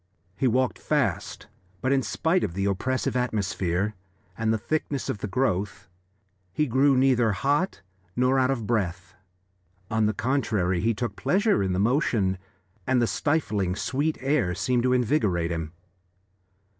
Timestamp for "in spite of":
1.91-2.55